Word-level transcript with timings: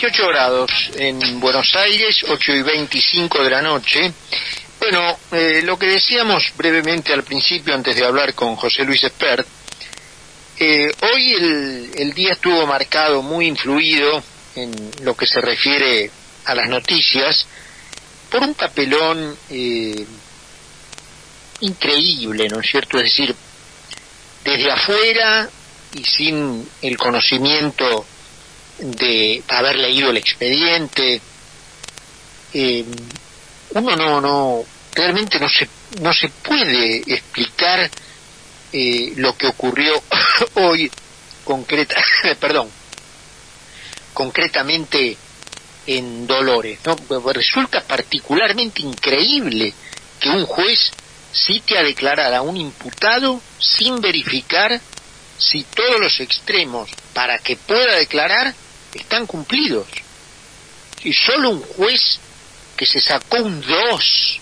28 0.00 0.28
grados 0.28 0.70
en 0.94 1.40
Buenos 1.40 1.74
Aires, 1.74 2.18
8 2.28 2.52
y 2.52 2.62
25 2.62 3.42
de 3.42 3.50
la 3.50 3.60
noche. 3.60 4.12
Bueno, 4.78 5.18
eh, 5.32 5.60
lo 5.64 5.76
que 5.76 5.86
decíamos 5.86 6.52
brevemente 6.56 7.12
al 7.12 7.24
principio, 7.24 7.74
antes 7.74 7.96
de 7.96 8.06
hablar 8.06 8.32
con 8.32 8.54
José 8.54 8.84
Luis 8.84 9.02
Espert, 9.02 9.44
eh, 10.56 10.88
hoy 11.02 11.32
el, 11.32 11.90
el, 11.96 12.14
día 12.14 12.34
estuvo 12.34 12.64
marcado, 12.64 13.22
muy 13.22 13.48
influido 13.48 14.22
en 14.54 14.70
lo 15.02 15.16
que 15.16 15.26
se 15.26 15.40
refiere 15.40 16.08
a 16.44 16.54
las 16.54 16.68
noticias, 16.68 17.44
por 18.30 18.42
un 18.42 18.54
papelón 18.54 19.36
eh, 19.50 20.06
increíble, 21.62 22.46
¿no 22.48 22.60
es 22.60 22.70
cierto? 22.70 22.98
Es 22.98 23.04
decir, 23.04 23.34
desde 24.44 24.70
afuera 24.70 25.50
y 25.96 26.04
sin 26.04 26.70
el 26.82 26.96
conocimiento 26.96 28.06
de 28.78 29.42
haber 29.48 29.76
leído 29.76 30.10
el 30.10 30.16
expediente, 30.16 31.20
eh, 32.54 32.84
uno 33.70 33.96
no, 33.96 34.20
no, 34.20 34.64
realmente 34.94 35.38
no 35.38 35.48
se, 35.48 35.68
no 36.00 36.12
se 36.12 36.28
puede 36.28 36.98
explicar 37.06 37.90
eh, 38.72 39.12
lo 39.16 39.36
que 39.36 39.46
ocurrió 39.46 40.02
hoy 40.54 40.90
concreta, 41.44 41.96
perdón, 42.40 42.70
concretamente 44.12 45.16
en 45.86 46.26
Dolores. 46.26 46.78
¿no? 46.84 46.96
Resulta 47.32 47.80
particularmente 47.80 48.82
increíble 48.82 49.72
que 50.20 50.28
un 50.28 50.44
juez 50.44 50.90
cite 51.32 51.78
a 51.78 51.82
declarar 51.82 52.34
a 52.34 52.42
un 52.42 52.56
imputado 52.56 53.40
sin 53.58 54.00
verificar 54.00 54.80
si 55.38 55.62
todos 55.64 56.00
los 56.00 56.20
extremos 56.20 56.90
para 57.14 57.38
que 57.38 57.56
pueda 57.56 57.96
declarar 57.96 58.54
están 58.94 59.26
cumplidos. 59.26 59.86
Y 61.02 61.12
solo 61.12 61.50
un 61.50 61.62
juez 61.62 62.18
que 62.76 62.86
se 62.86 63.00
sacó 63.00 63.38
un 63.38 63.60
2, 63.60 64.40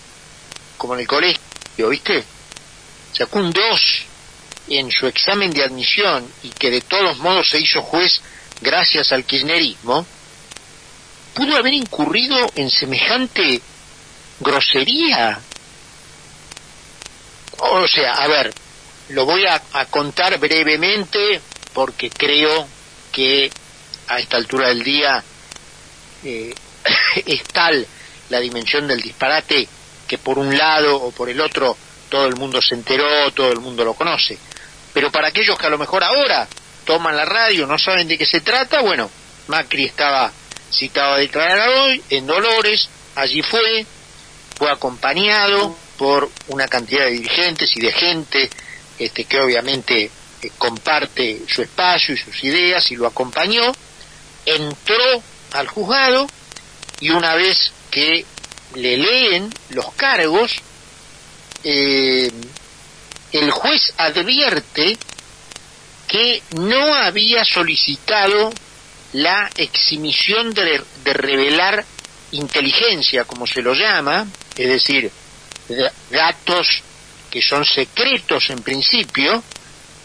como 0.77 0.93
en 0.95 1.01
el 1.01 1.07
colegio, 1.07 1.89
¿viste? 1.89 2.23
Sacó 3.13 3.39
un 3.39 3.51
2 3.51 4.05
en 4.69 4.91
su 4.91 5.07
examen 5.07 5.51
de 5.51 5.63
admisión 5.63 6.29
y 6.43 6.49
que 6.49 6.69
de 6.69 6.81
todos 6.81 7.17
modos 7.19 7.49
se 7.49 7.59
hizo 7.59 7.81
juez 7.81 8.21
gracias 8.61 9.11
al 9.11 9.23
kirchnerismo, 9.23 10.05
pudo 11.33 11.57
haber 11.57 11.73
incurrido 11.73 12.51
en 12.55 12.69
semejante 12.69 13.61
grosería. 14.39 15.39
O 17.59 17.87
sea, 17.87 18.15
a 18.15 18.27
ver, 18.27 18.53
lo 19.09 19.25
voy 19.25 19.45
a, 19.45 19.61
a 19.73 19.85
contar 19.85 20.37
brevemente 20.39 21.41
porque 21.73 22.09
creo 22.09 22.67
que 23.11 23.51
a 24.07 24.19
esta 24.19 24.37
altura 24.37 24.69
del 24.69 24.83
día 24.83 25.23
eh, 26.23 26.53
es 27.25 27.43
tal 27.43 27.85
la 28.29 28.39
dimensión 28.39 28.87
del 28.87 29.01
disparate 29.01 29.67
que 30.07 30.17
por 30.17 30.37
un 30.37 30.57
lado 30.57 30.95
o 30.95 31.11
por 31.11 31.29
el 31.29 31.39
otro 31.41 31.77
todo 32.09 32.27
el 32.27 32.35
mundo 32.35 32.61
se 32.61 32.75
enteró, 32.75 33.31
todo 33.31 33.51
el 33.51 33.59
mundo 33.59 33.83
lo 33.83 33.93
conoce. 33.93 34.37
Pero 34.93 35.11
para 35.11 35.27
aquellos 35.27 35.57
que 35.59 35.67
a 35.67 35.69
lo 35.69 35.77
mejor 35.77 36.03
ahora 36.03 36.47
toman 36.85 37.15
la 37.15 37.25
radio, 37.25 37.67
no 37.67 37.77
saben 37.77 38.07
de 38.07 38.17
qué 38.17 38.25
se 38.25 38.41
trata, 38.41 38.81
bueno, 38.81 39.09
Macri 39.47 39.85
estaba 39.85 40.31
citado 40.71 41.13
a 41.13 41.17
declarar 41.17 41.69
hoy 41.69 42.01
en 42.09 42.25
Dolores, 42.25 42.89
allí 43.15 43.41
fue, 43.41 43.85
fue 44.57 44.71
acompañado 44.71 45.75
por 45.97 46.29
una 46.47 46.67
cantidad 46.67 47.05
de 47.05 47.11
dirigentes 47.11 47.75
y 47.75 47.81
de 47.81 47.91
gente 47.91 48.49
este, 48.97 49.25
que 49.25 49.39
obviamente 49.39 50.09
eh, 50.41 50.51
comparte 50.57 51.41
su 51.47 51.61
espacio 51.61 52.13
y 52.13 52.17
sus 52.17 52.43
ideas 52.43 52.89
y 52.91 52.95
lo 52.95 53.07
acompañó 53.07 53.71
entró 54.47 55.21
al 55.51 55.67
juzgado 55.67 56.27
y 56.99 57.09
una 57.09 57.35
vez 57.35 57.71
que 57.91 58.25
le 58.75 58.97
leen 58.97 59.53
los 59.69 59.93
cargos, 59.93 60.51
eh, 61.63 62.31
el 63.31 63.51
juez 63.51 63.93
advierte 63.97 64.97
que 66.07 66.41
no 66.55 66.93
había 66.93 67.43
solicitado 67.43 68.51
la 69.13 69.49
exhibición 69.57 70.53
de, 70.53 70.81
de, 71.03 71.13
revelar 71.13 71.85
inteligencia, 72.31 73.25
como 73.25 73.45
se 73.45 73.61
lo 73.61 73.73
llama, 73.73 74.27
es 74.55 74.69
decir, 74.69 75.11
datos 76.09 76.81
que 77.29 77.41
son 77.41 77.65
secretos 77.65 78.49
en 78.49 78.61
principio 78.63 79.43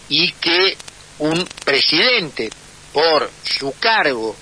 y 0.08 0.32
que 0.32 0.76
un 1.18 1.46
presidente 1.64 2.50
por 2.92 3.30
su 3.42 3.72
cargo 3.78 4.36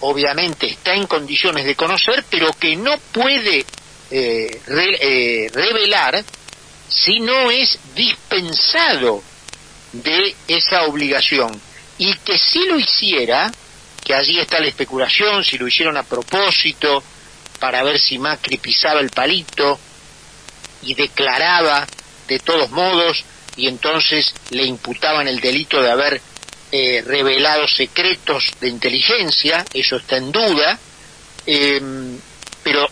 obviamente 0.00 0.66
está 0.66 0.94
en 0.94 1.06
condiciones 1.06 1.64
de 1.64 1.74
conocer, 1.74 2.24
pero 2.28 2.52
que 2.52 2.76
no 2.76 2.98
puede 3.12 3.64
eh, 4.10 4.60
eh, 4.68 5.50
revelar 5.52 6.22
si 6.88 7.20
no 7.20 7.50
es 7.50 7.78
dispensado 7.94 9.22
de 9.92 10.34
esa 10.46 10.82
obligación. 10.84 11.58
Y 11.98 12.14
que 12.18 12.38
si 12.38 12.66
lo 12.66 12.78
hiciera, 12.78 13.50
que 14.04 14.14
allí 14.14 14.38
está 14.38 14.60
la 14.60 14.68
especulación, 14.68 15.44
si 15.44 15.56
lo 15.56 15.66
hicieron 15.66 15.96
a 15.96 16.02
propósito, 16.02 17.02
para 17.58 17.82
ver 17.82 17.98
si 17.98 18.18
Macri 18.18 18.58
pisaba 18.58 19.00
el 19.00 19.10
palito 19.10 19.78
y 20.82 20.94
declaraba 20.94 21.86
de 22.28 22.38
todos 22.40 22.70
modos, 22.70 23.24
y 23.56 23.68
entonces 23.68 24.34
le 24.50 24.64
imputaban 24.66 25.28
el 25.28 25.40
delito 25.40 25.80
de 25.80 25.90
haber 25.90 26.20
eh, 26.76 27.04
revelado 27.06 27.68
secretos 27.68 28.50
de 28.60 28.68
inteligencia, 28.68 29.64
eso 29.72 29.94
está 29.94 30.16
en 30.16 30.32
duda, 30.32 30.76
eh, 31.46 31.80
pero 32.64 32.84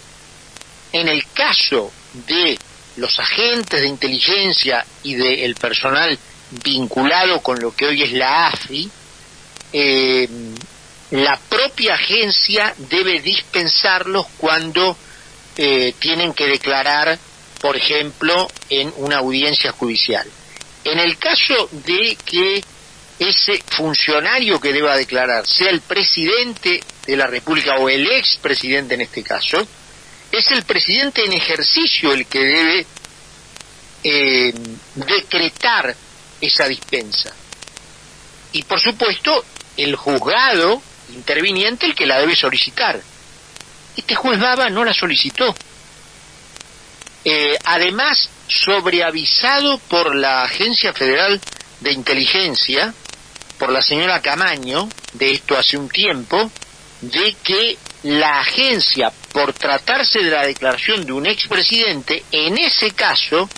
en 0.93 1.09
el 1.09 1.25
caso 1.33 1.91
de 2.29 2.57
los 2.99 3.19
agentes 3.19 3.81
de 3.81 3.89
inteligencia 3.89 4.87
y 5.03 5.17
del 5.17 5.57
personal 5.57 6.17
vinculado 6.63 7.41
con 7.41 7.59
lo 7.59 7.75
que 7.75 7.87
hoy 7.87 8.05
es 8.05 8.13
la 8.13 8.47
AFI, 8.47 8.89
eh, 9.73 10.29
la 11.11 11.37
propia 11.49 11.95
agencia 11.95 12.73
debe 12.89 13.21
dispensarlos 13.21 14.27
cuando 14.39 14.97
eh, 15.57 15.93
tienen 15.99 16.35
que 16.35 16.47
declarar, 16.47 17.19
por 17.61 17.77
ejemplo, 17.77 18.49
en 18.71 18.93
una 18.99 19.17
audiencia 19.17 19.73
judicial. 19.73 20.29
En 20.85 21.01
el 21.01 21.19
caso 21.19 21.69
de 21.73 22.17
que 22.25 22.63
ese 23.23 23.63
funcionario 23.77 24.61
que 24.61 24.73
deba 24.73 24.97
declarar, 24.97 25.47
sea 25.47 25.71
el 25.71 25.81
presidente 25.81 26.81
de 27.07 27.17
la 27.17 27.27
República 27.27 27.77
o 27.77 27.89
el 27.89 28.11
expresidente 28.11 28.95
en 28.95 29.03
este 29.03 29.23
caso, 29.23 29.67
es 30.31 30.51
el 30.51 30.63
presidente 30.65 31.25
en 31.25 31.33
ejercicio 31.33 32.13
el 32.13 32.27
que 32.27 32.39
debe 32.39 32.87
eh, 34.05 34.55
decretar 34.95 35.95
esa 36.41 36.67
dispensa. 36.67 37.33
Y 38.53 38.63
por 38.63 38.81
supuesto, 38.81 39.45
el 39.77 39.97
juzgado 39.97 40.83
interviniente 41.15 41.87
el 41.87 41.95
que 41.95 42.07
la 42.07 42.19
debe 42.19 42.35
solicitar. 42.35 43.01
Este 43.97 44.15
juez 44.15 44.41
Baba 44.41 44.71
no 44.71 44.85
la 44.85 44.95
solicitó. 44.95 45.55
Eh, 47.25 47.57
además, 47.65 48.29
sobreavisado 48.49 49.79
por 49.79 50.15
la 50.15 50.43
Agencia 50.43 50.93
Federal 50.93 51.41
de 51.81 51.93
Inteligencia, 51.93 52.95
por 53.63 53.71
la 53.71 53.81
señora 53.81 54.21
Camaño, 54.21 54.89
de 55.13 55.31
esto 55.31 55.57
hace 55.57 55.77
un 55.77 55.89
tiempo, 55.89 56.51
de 57.01 57.37
que 57.45 57.79
la 58.03 58.41
agencia, 58.41 59.13
por 59.33 59.53
tratarse 59.53 60.19
de 60.19 60.33
la 60.33 60.45
declaración 60.45 61.07
de 61.07 61.13
un 61.13 61.27
expresidente, 61.27 62.25
en 62.33 62.59
ese 62.59 62.91
caso 62.91 63.49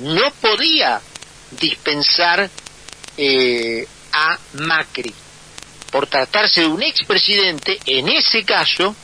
no 0.00 0.30
podía 0.32 1.00
dispensar 1.52 2.50
eh, 3.16 3.88
a 4.12 4.38
Macri. 4.52 5.14
Por 5.90 6.08
tratarse 6.08 6.60
de 6.60 6.66
un 6.66 6.82
expresidente, 6.82 7.78
en 7.86 8.10
ese 8.10 8.44
caso, 8.44 8.94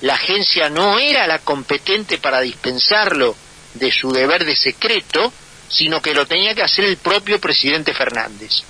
la 0.00 0.14
agencia 0.14 0.70
no 0.70 0.98
era 0.98 1.26
la 1.26 1.40
competente 1.40 2.16
para 2.16 2.40
dispensarlo 2.40 3.36
de 3.74 3.92
su 3.92 4.10
deber 4.10 4.46
de 4.46 4.56
secreto, 4.56 5.30
sino 5.68 6.00
que 6.00 6.14
lo 6.14 6.24
tenía 6.24 6.54
que 6.54 6.62
hacer 6.62 6.86
el 6.86 6.96
propio 6.96 7.38
presidente 7.38 7.92
Fernández. 7.92 8.64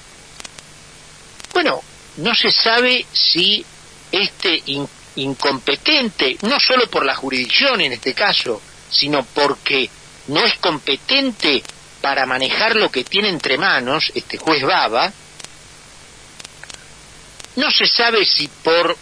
Bueno, 1.56 1.82
no 2.18 2.34
se 2.34 2.50
sabe 2.50 3.06
si 3.14 3.64
este 4.12 4.62
in, 4.66 4.86
incompetente, 5.14 6.36
no 6.42 6.60
solo 6.60 6.86
por 6.90 7.02
la 7.02 7.14
jurisdicción 7.14 7.80
en 7.80 7.94
este 7.94 8.12
caso, 8.12 8.60
sino 8.90 9.24
porque 9.24 9.88
no 10.26 10.44
es 10.44 10.58
competente 10.58 11.62
para 12.02 12.26
manejar 12.26 12.76
lo 12.76 12.90
que 12.90 13.04
tiene 13.04 13.30
entre 13.30 13.56
manos 13.56 14.12
este 14.14 14.36
juez 14.36 14.64
Baba, 14.64 15.10
no 17.56 17.70
se 17.70 17.86
sabe 17.86 18.26
si 18.26 18.48
por 18.48 18.94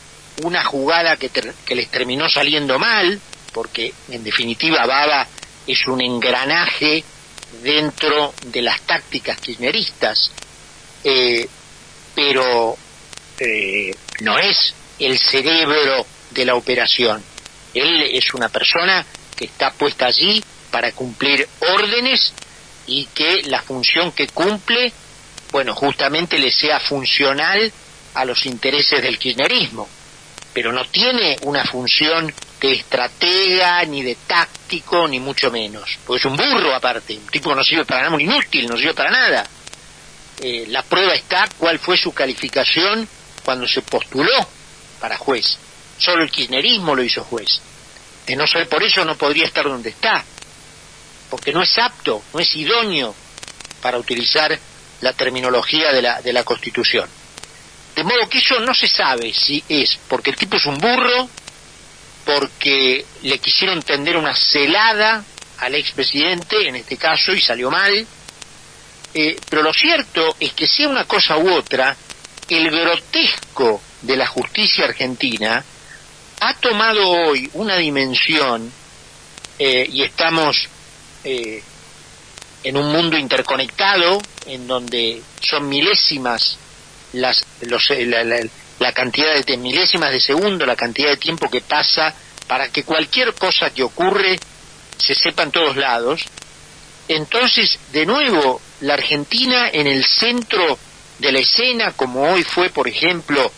una 0.44 0.64
jugada 0.64 1.16
que, 1.16 1.30
que 1.30 1.74
les 1.74 1.88
terminó 1.88 2.28
saliendo 2.28 2.78
mal, 2.78 3.20
porque 3.52 3.92
en 4.10 4.22
definitiva 4.22 4.86
Baba 4.86 5.26
es 5.66 5.88
un 5.88 6.00
engranaje 6.00 7.02
dentro 7.64 8.32
de 8.44 8.62
las 8.62 8.80
tácticas 8.82 9.40
kirchneristas, 9.40 10.30
eh, 11.02 11.48
pero 12.14 12.76
eh, 13.38 13.94
no 14.20 14.38
es 14.38 14.74
el 14.98 15.18
cerebro 15.18 16.06
de 16.30 16.44
la 16.44 16.54
operación. 16.54 17.22
Él 17.72 18.02
es 18.12 18.32
una 18.34 18.48
persona 18.48 19.04
que 19.36 19.46
está 19.46 19.72
puesta 19.72 20.06
allí 20.06 20.42
para 20.70 20.92
cumplir 20.92 21.48
órdenes 21.60 22.32
y 22.86 23.06
que 23.06 23.42
la 23.44 23.62
función 23.62 24.12
que 24.12 24.28
cumple, 24.28 24.92
bueno, 25.50 25.74
justamente 25.74 26.38
le 26.38 26.52
sea 26.52 26.80
funcional 26.80 27.72
a 28.14 28.24
los 28.24 28.46
intereses 28.46 29.02
del 29.02 29.18
kirchnerismo, 29.18 29.88
pero 30.52 30.72
no 30.72 30.84
tiene 30.84 31.36
una 31.42 31.64
función 31.64 32.32
de 32.60 32.72
estratega, 32.72 33.84
ni 33.84 34.02
de 34.02 34.16
táctico, 34.26 35.08
ni 35.08 35.18
mucho 35.18 35.50
menos, 35.50 35.98
porque 36.06 36.20
es 36.20 36.24
un 36.26 36.36
burro 36.36 36.74
aparte, 36.74 37.16
un 37.16 37.26
tipo 37.26 37.50
que 37.50 37.56
no 37.56 37.64
sirve 37.64 37.84
para 37.84 38.02
nada, 38.02 38.14
un 38.14 38.20
inútil, 38.20 38.66
no 38.66 38.76
sirve 38.76 38.94
para 38.94 39.10
nada. 39.10 39.46
Eh, 40.40 40.66
la 40.68 40.82
prueba 40.82 41.14
está 41.14 41.48
cuál 41.58 41.78
fue 41.78 41.96
su 41.96 42.12
calificación 42.12 43.08
cuando 43.44 43.66
se 43.66 43.82
postuló 43.82 44.46
para 45.00 45.16
juez. 45.16 45.56
Solo 45.98 46.24
el 46.24 46.30
kirchnerismo 46.30 46.94
lo 46.94 47.02
hizo 47.02 47.22
juez. 47.24 47.60
De 48.26 48.36
no 48.36 48.46
ser 48.46 48.68
por 48.68 48.82
eso 48.82 49.04
no 49.04 49.16
podría 49.16 49.46
estar 49.46 49.64
donde 49.64 49.90
está, 49.90 50.24
porque 51.30 51.52
no 51.52 51.62
es 51.62 51.78
apto, 51.78 52.22
no 52.32 52.40
es 52.40 52.54
idóneo 52.56 53.14
para 53.82 53.98
utilizar 53.98 54.58
la 55.00 55.12
terminología 55.12 55.92
de 55.92 56.02
la, 56.02 56.22
de 56.22 56.32
la 56.32 56.42
Constitución. 56.42 57.08
De 57.94 58.02
modo 58.02 58.28
que 58.28 58.38
eso 58.38 58.58
no 58.60 58.74
se 58.74 58.88
sabe 58.88 59.32
si 59.32 59.62
es 59.68 59.98
porque 60.08 60.30
el 60.30 60.36
tipo 60.36 60.56
es 60.56 60.66
un 60.66 60.78
burro, 60.78 61.28
porque 62.24 63.04
le 63.22 63.38
quisieron 63.38 63.82
tender 63.82 64.16
una 64.16 64.34
celada 64.34 65.24
al 65.58 65.74
expresidente, 65.74 66.66
en 66.66 66.76
este 66.76 66.96
caso, 66.96 67.32
y 67.32 67.40
salió 67.40 67.70
mal. 67.70 68.06
Eh, 69.14 69.36
pero 69.48 69.62
lo 69.62 69.72
cierto 69.72 70.36
es 70.40 70.52
que 70.54 70.66
sea 70.66 70.88
una 70.88 71.04
cosa 71.04 71.36
u 71.36 71.48
otra, 71.54 71.96
el 72.48 72.70
grotesco 72.70 73.80
de 74.02 74.16
la 74.16 74.26
justicia 74.26 74.86
argentina 74.86 75.64
ha 76.40 76.54
tomado 76.54 77.08
hoy 77.08 77.48
una 77.54 77.76
dimensión 77.76 78.70
eh, 79.58 79.88
y 79.90 80.02
estamos 80.02 80.68
eh, 81.22 81.62
en 82.64 82.76
un 82.76 82.90
mundo 82.90 83.16
interconectado 83.16 84.20
en 84.46 84.66
donde 84.66 85.22
son 85.40 85.68
milésimas 85.68 86.58
las, 87.12 87.40
los, 87.60 87.88
la, 87.90 88.24
la, 88.24 88.92
cantidad 88.92 89.44
de 89.44 89.56
milésimas 89.56 90.10
de 90.10 90.20
segundo, 90.20 90.66
la 90.66 90.74
cantidad 90.74 91.10
de 91.10 91.16
tiempo 91.16 91.48
que 91.48 91.60
pasa 91.60 92.12
para 92.48 92.68
que 92.68 92.82
cualquier 92.82 93.32
cosa 93.34 93.70
que 93.70 93.84
ocurre 93.84 94.38
se 94.98 95.14
sepa 95.14 95.44
en 95.44 95.52
todos 95.52 95.76
lados. 95.76 96.24
Entonces, 97.08 97.78
de 97.92 98.06
nuevo, 98.06 98.60
la 98.80 98.94
Argentina 98.94 99.68
en 99.72 99.86
el 99.86 100.04
centro 100.04 100.78
de 101.18 101.32
la 101.32 101.40
escena, 101.40 101.92
como 101.92 102.22
hoy 102.22 102.42
fue, 102.42 102.70
por 102.70 102.88
ejemplo, 102.88 103.50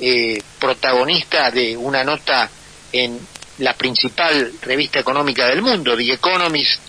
eh, 0.00 0.40
protagonista 0.58 1.50
de 1.50 1.76
una 1.76 2.04
nota 2.04 2.48
en 2.92 3.18
la 3.58 3.74
principal 3.74 4.52
revista 4.62 5.00
económica 5.00 5.46
del 5.46 5.62
mundo, 5.62 5.96
The 5.96 6.12
Economist, 6.12 6.80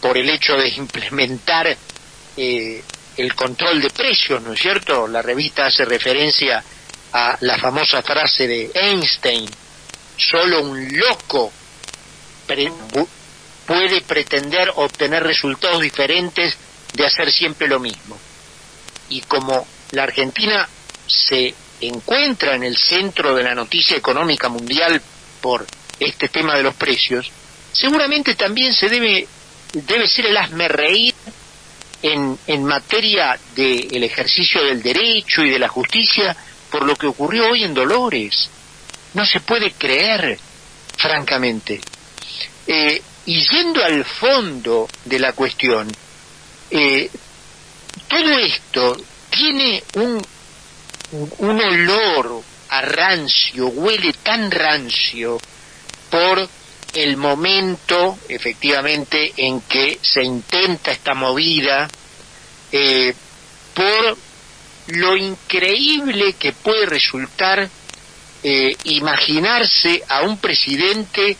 por 0.00 0.16
el 0.16 0.28
hecho 0.28 0.54
de 0.56 0.68
implementar 0.68 1.76
eh, 2.36 2.82
el 3.16 3.34
control 3.34 3.80
de 3.80 3.90
precios, 3.90 4.42
¿no 4.42 4.52
es 4.52 4.60
cierto? 4.60 5.08
La 5.08 5.22
revista 5.22 5.66
hace 5.66 5.84
referencia 5.84 6.62
a 7.12 7.36
la 7.40 7.58
famosa 7.58 8.02
frase 8.02 8.46
de 8.46 8.70
Einstein, 8.74 9.48
solo 10.16 10.62
un 10.62 10.96
loco 10.96 11.50
puede 13.66 14.00
pretender 14.00 14.72
obtener 14.76 15.22
resultados 15.22 15.80
diferentes 15.80 16.56
de 16.94 17.06
hacer 17.06 17.30
siempre 17.30 17.68
lo 17.68 17.80
mismo. 17.80 18.18
Y 19.08 19.20
como 19.22 19.66
la 19.92 20.04
Argentina 20.04 20.68
se 21.06 21.54
encuentra 21.80 22.54
en 22.54 22.64
el 22.64 22.76
centro 22.76 23.34
de 23.34 23.42
la 23.42 23.54
noticia 23.54 23.96
económica 23.96 24.48
mundial 24.48 25.00
por 25.40 25.66
este 26.00 26.28
tema 26.28 26.56
de 26.56 26.62
los 26.62 26.74
precios, 26.74 27.30
seguramente 27.72 28.34
también 28.34 28.72
se 28.72 28.88
debe, 28.88 29.26
debe 29.72 30.08
ser 30.08 30.26
el 30.26 30.36
asme 30.36 30.68
reír 30.68 31.14
en, 32.02 32.38
en 32.46 32.64
materia 32.64 33.38
del 33.54 34.02
ejercicio 34.02 34.62
del 34.64 34.82
derecho 34.82 35.42
y 35.42 35.50
de 35.50 35.58
la 35.58 35.68
justicia 35.68 36.36
por 36.70 36.84
lo 36.84 36.96
que 36.96 37.06
ocurrió 37.06 37.50
hoy 37.50 37.64
en 37.64 37.74
Dolores. 37.74 38.50
No 39.14 39.24
se 39.24 39.40
puede 39.40 39.72
creer, 39.72 40.38
francamente. 40.98 41.80
Eh, 42.66 43.00
y 43.26 43.46
yendo 43.48 43.84
al 43.84 44.04
fondo 44.04 44.88
de 45.04 45.18
la 45.18 45.32
cuestión, 45.32 45.90
eh, 46.70 47.10
todo 48.08 48.38
esto 48.38 48.96
tiene 49.30 49.82
un, 49.94 50.24
un 51.38 51.60
olor 51.60 52.42
a 52.68 52.82
rancio, 52.82 53.68
huele 53.68 54.12
tan 54.22 54.50
rancio 54.50 55.38
por 56.10 56.48
el 56.94 57.16
momento, 57.16 58.18
efectivamente, 58.28 59.32
en 59.36 59.60
que 59.62 59.98
se 60.00 60.22
intenta 60.22 60.92
esta 60.92 61.14
movida, 61.14 61.88
eh, 62.72 63.14
por 63.74 64.16
lo 64.88 65.16
increíble 65.16 66.34
que 66.34 66.52
puede 66.52 66.86
resultar 66.86 67.68
eh, 68.42 68.76
imaginarse 68.84 70.02
a 70.08 70.22
un 70.22 70.38
presidente 70.38 71.36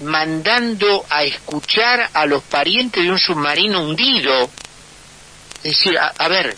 mandando 0.00 1.04
a 1.10 1.24
escuchar 1.24 2.10
a 2.12 2.26
los 2.26 2.42
parientes 2.44 3.02
de 3.02 3.10
un 3.10 3.18
submarino 3.18 3.82
hundido. 3.82 4.50
Es 5.64 5.76
decir, 5.76 5.98
a, 5.98 6.28
ver, 6.28 6.54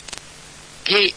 que 0.85 1.15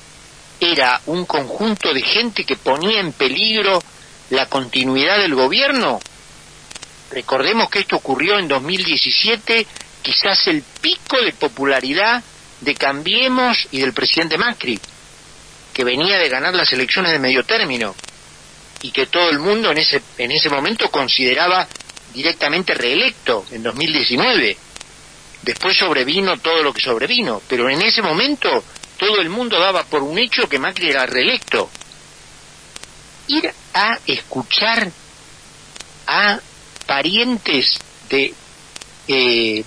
era 0.59 1.01
un 1.07 1.25
conjunto 1.25 1.93
de 1.93 2.01
gente 2.01 2.43
que 2.45 2.55
ponía 2.55 3.01
en 3.01 3.11
peligro 3.11 3.83
la 4.29 4.45
continuidad 4.47 5.17
del 5.17 5.35
gobierno? 5.35 5.99
Recordemos 7.11 7.69
que 7.69 7.79
esto 7.79 7.97
ocurrió 7.97 8.39
en 8.39 8.47
2017, 8.47 9.67
quizás 10.01 10.47
el 10.47 10.63
pico 10.81 11.21
de 11.21 11.33
popularidad 11.33 12.23
de 12.61 12.75
Cambiemos 12.75 13.67
y 13.71 13.79
del 13.79 13.93
presidente 13.93 14.37
Macri, 14.37 14.79
que 15.73 15.83
venía 15.83 16.17
de 16.17 16.29
ganar 16.29 16.55
las 16.55 16.71
elecciones 16.71 17.11
de 17.11 17.19
medio 17.19 17.43
término 17.43 17.93
y 18.81 18.91
que 18.91 19.05
todo 19.07 19.29
el 19.29 19.39
mundo 19.39 19.71
en 19.71 19.77
ese, 19.77 20.01
en 20.17 20.31
ese 20.31 20.49
momento 20.49 20.89
consideraba 20.89 21.67
directamente 22.13 22.73
reelecto 22.73 23.45
en 23.51 23.63
2019. 23.63 24.57
Después 25.41 25.77
sobrevino 25.77 26.37
todo 26.37 26.63
lo 26.63 26.73
que 26.73 26.81
sobrevino, 26.81 27.41
pero 27.47 27.69
en 27.69 27.81
ese 27.81 28.01
momento 28.01 28.63
todo 28.97 29.19
el 29.19 29.29
mundo 29.29 29.59
daba 29.59 29.83
por 29.83 30.03
un 30.03 30.17
hecho 30.17 30.47
que 30.47 30.59
Macri 30.59 30.89
era 30.89 31.05
reelecto. 31.05 31.69
Ir 33.27 33.51
a 33.73 33.97
escuchar 34.05 34.89
a 36.07 36.39
parientes 36.85 37.79
de 38.09 38.33
eh, 39.07 39.63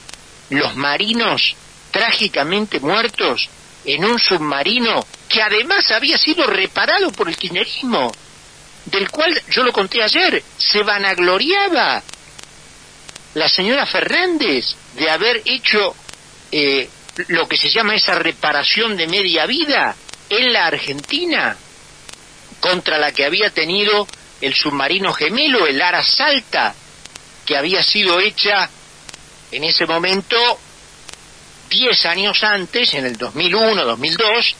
los 0.51 0.77
marinos 0.77 1.55
trágicamente 1.91 2.81
muertos 2.81 3.49
en 3.85 4.05
un 4.05 4.19
submarino 4.19 5.05
que 5.29 5.43
además 5.43 5.91
había 5.91 6.19
sido 6.19 6.47
reparado 6.47 7.11
por 7.13 7.29
el 7.29 7.37
kirchnerismo, 7.37 8.13
del 8.87 9.11
cual 9.11 9.41
yo 9.51 9.63
lo 9.63 9.73
conté 9.73 10.03
ayer, 10.03 10.43
se 10.57 10.83
vanagloriaba 10.83 12.03
la 13.37 13.51
señora 13.51 13.85
Fernández 13.85 14.65
de 14.95 15.11
haber 15.11 15.43
hecho 15.45 15.95
eh, 16.51 16.89
lo 17.29 17.47
que 17.47 17.59
se 17.59 17.69
llama 17.69 17.95
esa 17.95 18.15
reparación 18.15 18.97
de 18.97 19.07
media 19.07 19.45
vida 19.45 19.95
en 20.31 20.55
la 20.55 20.67
Argentina 20.67 21.55
contra 22.61 22.97
la 22.97 23.13
que 23.13 23.27
había 23.27 23.51
tenido 23.51 24.09
el 24.41 24.55
submarino 24.55 25.13
gemelo, 25.13 25.67
el 25.67 25.83
Ara 25.83 26.03
Salta, 26.03 26.75
que 27.45 27.59
había 27.59 27.83
sido 27.83 28.21
hecha 28.21 28.71
en 29.53 29.65
ese 29.65 29.85
momento 29.85 30.37
diez 31.69 32.07
años 32.07 32.43
antes, 32.43 32.95
en 32.95 33.05
el 33.05 33.19
2001, 33.19 33.85
2002, 33.85 34.57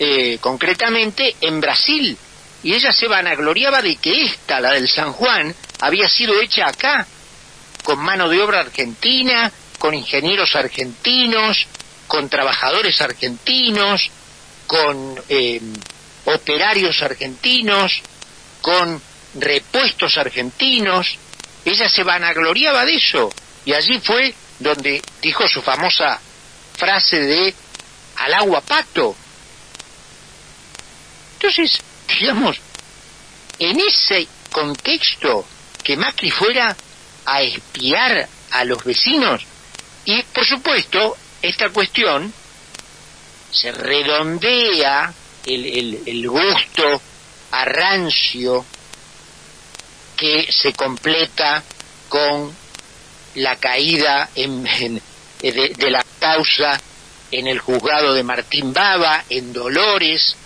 eh, 0.00 0.38
concretamente 0.40 1.36
en 1.40 1.60
Brasil. 1.60 2.18
Y 2.64 2.74
ella 2.74 2.92
se 2.92 3.06
vanagloriaba 3.06 3.80
de 3.80 3.94
que 3.94 4.24
esta, 4.24 4.58
la 4.58 4.72
del 4.72 4.88
San 4.88 5.12
Juan, 5.12 5.54
había 5.78 6.08
sido 6.08 6.40
hecha 6.40 6.66
acá, 6.66 7.06
con 7.82 7.98
mano 7.98 8.28
de 8.28 8.40
obra 8.40 8.60
argentina, 8.60 9.50
con 9.78 9.94
ingenieros 9.94 10.54
argentinos, 10.54 11.66
con 12.06 12.28
trabajadores 12.28 13.00
argentinos, 13.00 14.10
con 14.66 15.20
eh, 15.28 15.60
operarios 16.24 17.02
argentinos, 17.02 18.02
con 18.60 19.00
repuestos 19.34 20.16
argentinos. 20.16 21.18
Ella 21.64 21.88
se 21.88 22.02
vanagloriaba 22.02 22.84
de 22.84 22.96
eso. 22.96 23.32
Y 23.64 23.72
allí 23.72 23.98
fue 24.00 24.34
donde 24.58 25.02
dijo 25.20 25.48
su 25.48 25.62
famosa 25.62 26.20
frase 26.76 27.20
de 27.20 27.54
al 28.16 28.34
agua 28.34 28.60
pato. 28.60 29.16
Entonces, 31.34 31.80
digamos, 32.08 32.60
en 33.58 33.80
ese 33.80 34.28
contexto 34.50 35.46
que 35.82 35.96
Macri 35.96 36.30
fuera 36.30 36.76
a 37.26 37.42
espiar 37.42 38.28
a 38.50 38.64
los 38.64 38.82
vecinos, 38.84 39.44
y 40.04 40.22
por 40.24 40.44
supuesto, 40.46 41.16
esta 41.40 41.70
cuestión 41.70 42.32
se 43.50 43.72
redondea 43.72 45.12
el, 45.46 45.66
el, 45.66 46.02
el 46.06 46.28
gusto 46.28 47.00
a 47.50 47.64
rancio 47.64 48.64
que 50.16 50.50
se 50.50 50.72
completa 50.72 51.62
con 52.08 52.54
la 53.36 53.56
caída 53.56 54.28
de, 54.34 55.72
de, 55.76 55.90
la 55.90 56.04
causa 56.18 56.80
en 57.30 57.46
el 57.46 57.58
juzgado 57.58 58.14
de 58.14 58.22
Martín 58.22 58.72
Baba, 58.72 59.24
en 59.28 59.52
Dolores, 59.52 60.36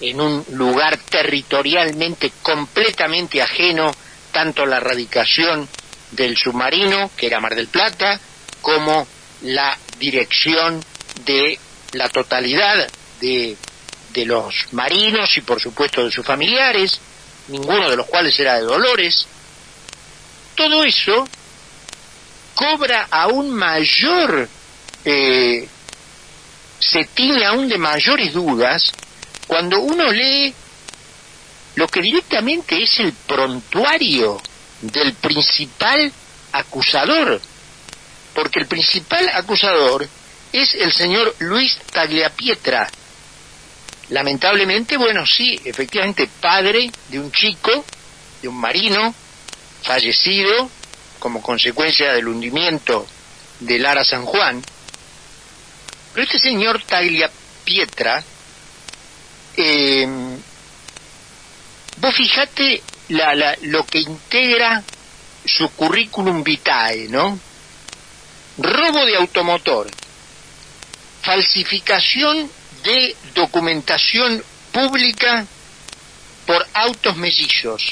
en 0.00 0.20
un 0.20 0.44
lugar 0.52 0.98
territorialmente 0.98 2.32
completamente 2.42 3.42
ajeno 3.42 3.92
tanto 4.32 4.66
la 4.66 4.80
radicación 4.80 5.68
del 6.16 6.36
submarino, 6.36 7.10
que 7.16 7.26
era 7.26 7.40
Mar 7.40 7.54
del 7.54 7.68
Plata, 7.68 8.18
como 8.60 9.06
la 9.42 9.78
dirección 9.98 10.82
de 11.24 11.58
la 11.92 12.08
totalidad 12.08 12.88
de, 13.20 13.56
de 14.12 14.24
los 14.24 14.72
marinos 14.72 15.36
y 15.36 15.42
por 15.42 15.60
supuesto 15.60 16.04
de 16.04 16.10
sus 16.10 16.26
familiares, 16.26 16.98
ninguno 17.48 17.88
de 17.88 17.96
los 17.96 18.06
cuales 18.06 18.38
era 18.40 18.56
de 18.56 18.62
Dolores. 18.62 19.26
Todo 20.54 20.82
eso 20.84 21.28
cobra 22.54 23.06
aún 23.10 23.50
mayor, 23.50 24.48
eh, 25.04 25.68
se 26.78 27.04
tiene 27.14 27.44
aún 27.44 27.68
de 27.68 27.78
mayores 27.78 28.32
dudas 28.32 28.92
cuando 29.46 29.80
uno 29.80 30.10
lee 30.10 30.52
lo 31.76 31.86
que 31.86 32.00
directamente 32.00 32.82
es 32.82 32.98
el 32.98 33.12
prontuario 33.12 34.40
del 34.80 35.14
principal 35.14 36.12
acusador, 36.52 37.40
porque 38.34 38.60
el 38.60 38.66
principal 38.66 39.28
acusador 39.34 40.06
es 40.52 40.74
el 40.74 40.92
señor 40.92 41.34
Luis 41.40 41.76
Tagliapietra. 41.92 42.88
Lamentablemente, 44.10 44.96
bueno, 44.96 45.26
sí, 45.26 45.60
efectivamente, 45.64 46.28
padre 46.40 46.90
de 47.08 47.18
un 47.18 47.32
chico, 47.32 47.84
de 48.40 48.48
un 48.48 48.56
marino, 48.56 49.14
fallecido 49.82 50.70
como 51.18 51.42
consecuencia 51.42 52.12
del 52.12 52.28
hundimiento 52.28 53.06
del 53.60 53.82
Lara 53.82 54.04
San 54.04 54.24
Juan. 54.24 54.62
Pero 56.12 56.24
este 56.24 56.38
señor 56.38 56.82
Tagliapietra, 56.82 58.22
eh, 59.56 60.06
vos 61.98 62.14
fijate 62.14 62.82
la, 63.08 63.56
lo 63.62 63.84
que 63.86 64.00
integra 64.00 64.82
su 65.44 65.68
currículum 65.70 66.42
vitae, 66.42 67.08
¿no? 67.08 67.38
Robo 68.58 69.04
de 69.04 69.16
automotor, 69.16 69.88
falsificación 71.22 72.50
de 72.82 73.16
documentación 73.34 74.42
pública 74.72 75.46
por 76.46 76.66
autos 76.74 77.16
mellizos, 77.16 77.82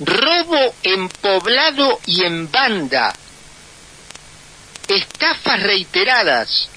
robo 0.00 0.74
en 0.82 1.08
poblado 1.08 2.00
y 2.06 2.24
en 2.24 2.50
banda, 2.50 3.14
estafas 4.88 5.62
reiteradas, 5.62 6.68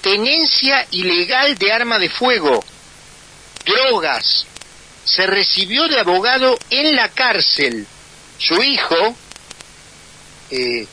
tenencia 0.00 0.86
ilegal 0.92 1.56
de 1.56 1.72
arma 1.72 1.98
de 1.98 2.08
fuego, 2.08 2.64
drogas, 3.64 4.46
se 5.04 5.26
recibió 5.26 5.86
de 5.88 6.00
abogado 6.00 6.58
en 6.70 6.94
la 6.94 7.08
cárcel. 7.08 7.86
Su 8.38 8.62
hijo, 8.62 9.16
eh, 10.50 10.86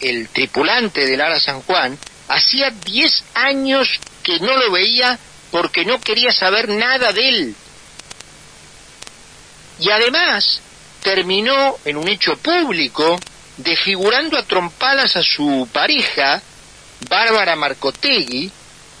el 0.00 0.28
tripulante 0.28 1.06
del 1.06 1.20
Ara 1.20 1.40
San 1.40 1.62
Juan, 1.62 1.98
hacía 2.28 2.70
10 2.70 3.24
años 3.34 3.88
que 4.22 4.38
no 4.38 4.56
lo 4.56 4.70
veía 4.70 5.18
porque 5.50 5.84
no 5.84 6.00
quería 6.00 6.32
saber 6.32 6.68
nada 6.68 7.12
de 7.12 7.28
él. 7.28 7.54
Y 9.80 9.90
además 9.90 10.60
terminó 11.02 11.76
en 11.84 11.96
un 11.96 12.08
hecho 12.08 12.36
público 12.36 13.18
desfigurando 13.56 14.38
a 14.38 14.44
trompadas 14.44 15.16
a 15.16 15.22
su 15.22 15.68
pareja, 15.72 16.40
Bárbara 17.08 17.56
Marcotegui, 17.56 18.50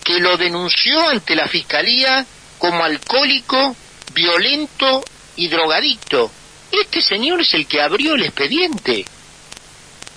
que 0.02 0.18
lo 0.18 0.36
denunció 0.36 1.08
ante 1.08 1.34
la 1.34 1.46
fiscalía 1.46 2.24
como 2.58 2.82
alcohólico 2.82 3.76
violento 4.14 5.04
y 5.36 5.48
drogadicto. 5.48 6.30
Este 6.70 7.02
señor 7.02 7.40
es 7.40 7.54
el 7.54 7.66
que 7.66 7.80
abrió 7.80 8.14
el 8.14 8.24
expediente. 8.24 9.04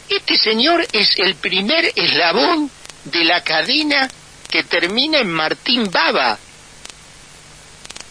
Este 0.10 0.38
señor 0.38 0.86
es 0.92 1.18
el 1.18 1.36
primer 1.36 1.92
eslabón 1.96 2.70
de 3.06 3.24
la 3.24 3.44
cadena 3.44 4.10
que 4.50 4.64
termina 4.64 5.20
en 5.20 5.32
Martín 5.32 5.90
Baba 5.90 6.38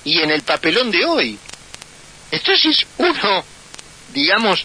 y 0.05 0.21
en 0.21 0.31
el 0.31 0.43
papelón 0.43 0.91
de 0.91 1.05
hoy. 1.05 1.39
Entonces 2.31 2.85
uno, 2.99 3.45
digamos, 4.13 4.65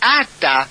ata 0.00 0.68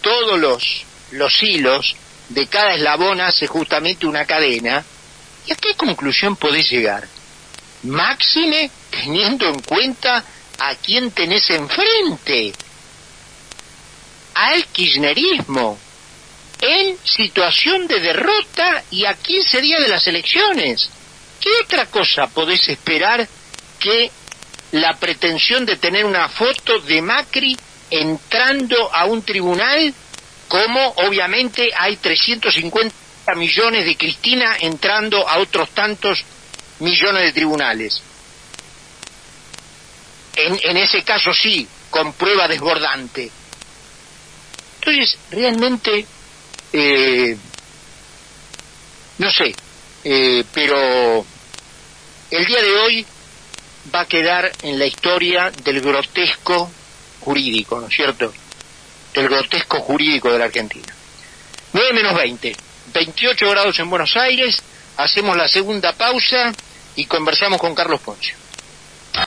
todos 0.00 0.38
los, 0.40 0.84
los 1.12 1.42
hilos 1.42 1.94
de 2.28 2.46
cada 2.46 2.74
eslabón 2.74 3.20
hace 3.20 3.46
justamente 3.46 4.06
una 4.06 4.24
cadena. 4.24 4.84
¿Y 5.46 5.52
a 5.52 5.56
qué 5.56 5.74
conclusión 5.74 6.36
podés 6.36 6.68
llegar? 6.70 7.06
Máxime 7.84 8.70
teniendo 8.90 9.46
en 9.48 9.60
cuenta 9.62 10.24
a 10.58 10.74
quién 10.76 11.10
tenés 11.10 11.50
enfrente, 11.50 12.52
al 14.34 14.64
kirchnerismo, 14.66 15.78
en 16.60 16.96
situación 17.04 17.88
de 17.88 18.00
derrota 18.00 18.84
y 18.90 19.04
a 19.04 19.14
15 19.14 19.60
días 19.60 19.80
de 19.80 19.88
las 19.88 20.06
elecciones. 20.06 20.88
¿Qué 21.40 21.50
otra 21.64 21.86
cosa 21.86 22.28
podés 22.28 22.68
esperar 22.68 23.26
que 23.80 24.10
la 24.70 24.94
pretensión 24.94 25.66
de 25.66 25.76
tener 25.76 26.04
una 26.04 26.28
foto 26.28 26.78
de 26.78 27.02
Macri 27.02 27.56
entrando 27.90 28.94
a 28.94 29.04
un 29.06 29.22
tribunal 29.22 29.92
como 30.48 30.94
obviamente 31.06 31.70
hay 31.76 31.96
350 31.96 32.94
millones 33.36 33.84
de 33.84 33.96
Cristina 33.96 34.56
entrando 34.60 35.28
a 35.28 35.38
otros 35.38 35.70
tantos 35.70 36.24
millones 36.82 37.22
de 37.22 37.32
tribunales. 37.32 38.02
En, 40.36 40.58
en 40.62 40.76
ese 40.76 41.02
caso 41.02 41.32
sí, 41.32 41.66
con 41.90 42.12
prueba 42.14 42.48
desbordante. 42.48 43.30
Entonces, 44.80 45.16
realmente, 45.30 46.06
eh, 46.72 47.36
no 49.18 49.30
sé, 49.30 49.54
eh, 50.04 50.44
pero 50.52 51.24
el 52.30 52.46
día 52.46 52.62
de 52.62 52.76
hoy 52.76 53.06
va 53.94 54.00
a 54.00 54.06
quedar 54.06 54.50
en 54.62 54.78
la 54.78 54.86
historia 54.86 55.52
del 55.62 55.80
grotesco 55.80 56.70
jurídico, 57.20 57.80
¿no 57.80 57.86
es 57.86 57.94
cierto? 57.94 58.32
Del 59.14 59.28
grotesco 59.28 59.80
jurídico 59.80 60.32
de 60.32 60.38
la 60.38 60.46
Argentina. 60.46 60.92
9 61.74 61.92
menos 61.92 62.16
20, 62.16 62.56
28 62.92 63.50
grados 63.50 63.78
en 63.78 63.90
Buenos 63.90 64.16
Aires, 64.16 64.62
hacemos 64.96 65.36
la 65.36 65.46
segunda 65.46 65.92
pausa 65.92 66.52
y 66.94 67.06
conversamos 67.06 67.58
con 67.58 67.74
Carlos 67.74 68.00
Ponce. 68.02 68.41